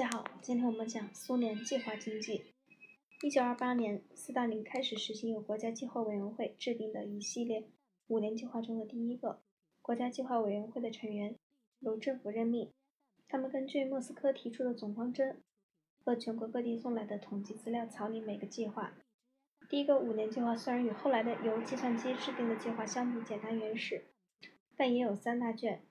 [0.00, 2.54] 大家好，今天我们讲苏联计划经济。
[3.20, 7.68] 一九二八年，斯大林开始实行由国家计划委员会制定的一系列
[8.06, 9.42] 五年计划中的第一个。
[9.82, 11.36] 国家计划委员会的成员
[11.80, 12.72] 由政府任命，
[13.28, 15.42] 他们根据莫斯科提出的总方针
[16.02, 18.94] 和全国各地送来的统计资料草拟每个计划。
[19.68, 24.06] 第一个五年计划虽然与后来的由计算机制定的计划相比简单原始，
[24.78, 25.82] 但也有三大卷。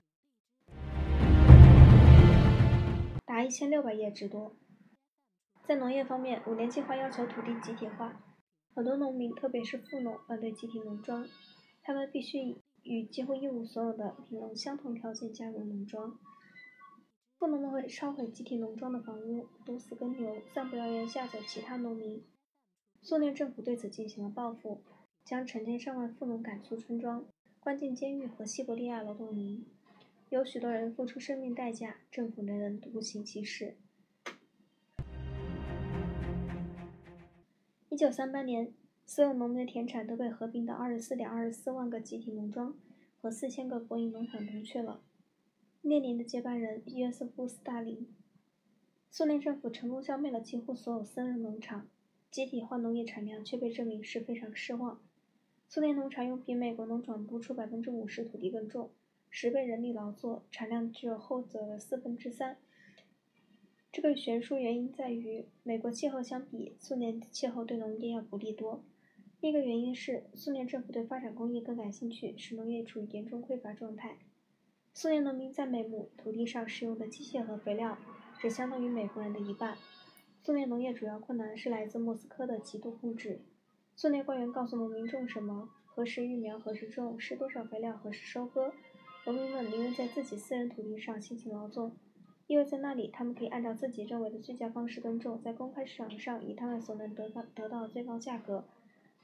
[3.49, 4.55] 一千六百页之多。
[5.65, 8.21] 在农业方面，五年计划要求土地集体化，
[8.75, 11.27] 很多农民，特别是富农，反对集体农庄，
[11.81, 16.19] 他们必须与几乎一无所有的贫农相同条件加入农庄。
[17.39, 22.23] 富农们会烧毁集体农庄的房屋，毒死耕牛，散布谣言吓走其他农民。
[23.01, 24.83] 苏联政府对此进行了报复，
[25.25, 27.25] 将成千上万富农赶出村庄，
[27.59, 29.65] 关进监狱和西伯利亚劳动营。
[30.29, 33.75] 有许多人付出生命代价，政府仍然独行其事。
[37.89, 38.71] 一九三八年，
[39.07, 42.77] 所有农民的田产都被合并到二十四点二十四万个集体农庄
[43.19, 45.01] 和四千个国营农场中去了。
[45.81, 48.07] 列宁的接班人约瑟夫·斯大林，
[49.09, 51.87] 苏联政府成功消灭了几乎所有私人农场，
[52.29, 55.01] 集体化农业产量却被证明是非常失望。
[55.67, 58.91] 苏联农场用比美国农场多出百分之五十土地更重。
[59.29, 62.57] 十倍人力劳作，产量只有后者的四分之三。
[63.91, 68.83] 这个悬殊原因在于，美国气候相比苏联气候对农业要不利多。
[69.41, 74.17] 另一个原因是，苏联政府对发展工业更感兴趣，使农业处于严重匮乏状态。
[74.93, 77.97] 苏联农民在每亩土地上使用的机械和肥料
[78.37, 79.77] 只相当于美国人的一半。
[80.41, 83.39] 苏联农业主要困难是来自莫斯科的极度控制。
[83.95, 88.73] 苏联官员告诉农民种什么、何时育苗、何时种、施多少肥料、何时收割。
[89.31, 91.91] 农民们宁愿在自己私人土地上辛勤劳作，
[92.47, 98.65] 因为在那里他们可以按照自己认为的最佳方式耕种，在公开市场上以他们所能得到得到的最高价格，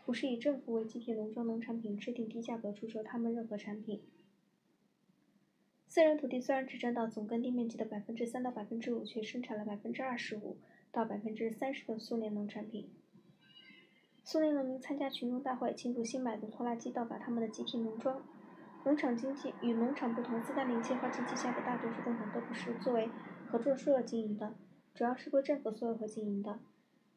[0.06, 4.04] 不是以政府为集体农庄农产品制定低价格出售他们任何产品。
[5.88, 10.58] 私人土地虽然只占到总耕地面积的百分之三到百分之五，却生产了百分之二十五
[10.92, 12.88] 到百分之三十的苏联农产品。
[14.24, 18.24] 苏联农民参加群众大会，庆祝新买的拖拉机到达他们的集体农庄。
[18.86, 23.10] 农场经济与农场不同，斯大林计划经济下的大多数工厂都不是作为
[23.48, 24.54] 合作社经营的，
[24.94, 26.60] 主要是归政府所有和经营的。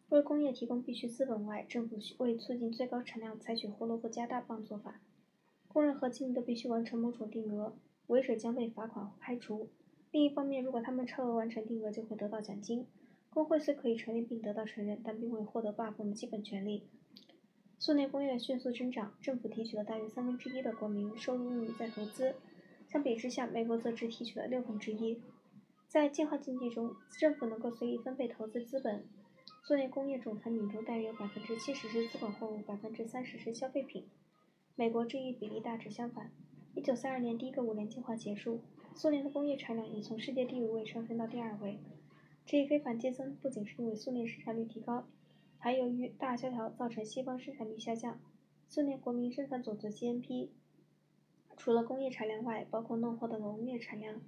[0.08, 4.98] 为工业提供必需资本外，政府为促进最高产量采取胡萝卜加大棒做法。
[5.68, 7.74] 工人和经营都必须完成某种定额，
[8.06, 9.68] 违者将被罚款或开除。
[10.10, 12.86] 另一方面，如果他们超额完成定额，就会得到奖金。
[13.28, 16.84] 工会虽可以成立并得到承认，但并未获得罢工的基本权利。
[17.80, 22.34] 苏联工业迅速增长，政府提取了大约三分之一的国民收入用于再投资。
[22.88, 25.22] 相比之下，美国则只提取了六分之一。
[25.86, 29.04] 在计划经济中，政府能够随意分配投资资本。
[29.62, 34.04] 苏联工业总产品中大约有百分之七十是资本货物，百分之三十是消费品。
[34.74, 36.32] 美国这一比例大致相反。
[36.74, 38.60] 一九三二年第一个五年计划结束，
[38.94, 41.78] 苏联的工业产量已从世界第五位上升到第二位。
[42.44, 45.06] 这一非凡晋升不仅是因为苏联生产率提高。
[45.58, 48.20] 还由于大萧条造成西方生产力下降，
[48.68, 50.48] 苏联国民生产总值 GNP
[51.56, 54.22] 除了工业产量外，包括弄货的农业产量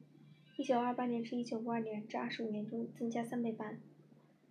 [0.57, 3.81] ，1928年至1952年这25年中增加三倍半。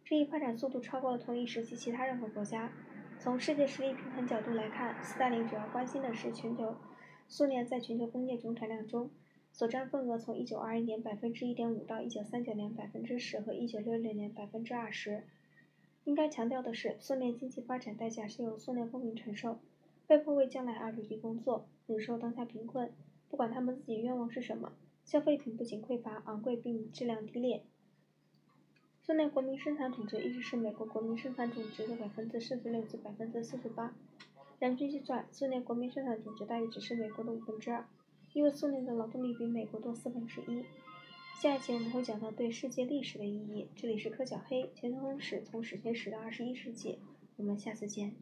[0.06, 2.72] 这一发展速度超过了同一时期其他任何国家。
[3.20, 6.78] 从世界实力平衡角度来看，斯大林主要关心的是全球
[7.28, 9.12] 苏联在全球工业总产量中
[9.52, 15.26] 所占份额从1921年百分之一点五到1939年百分之十和1966年百分之二十。
[16.10, 19.60] 应该强调的是，苏联经济发展代价是由苏联公民承受，
[20.08, 22.92] 被迫为将来而努力工作，忍受当下贫困，
[23.30, 24.74] 不管他们自己愿望是什么。
[25.06, 27.62] 消费品不仅匮乏、昂贵，并质量低劣。
[29.04, 33.94] 苏联国民生产总值一直是美国国民生产总值的百分之四十六至百分之四十八。
[34.58, 37.86] 人均计算，苏联国民生产总值大约只是美国的五分之二，
[38.34, 40.66] 因为苏联的劳动力比美国多四分之一。
[41.42, 43.70] 下一期我们会讲到对世界历史的意义。
[43.74, 47.00] 这里是柯小黑，全球通史，从史前史到二十一世纪。
[47.38, 48.14] 我们下次见。